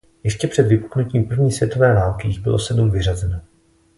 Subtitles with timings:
[0.23, 3.41] Ještě před vypuknutím první světové války jich bylo sedm vyřazeno.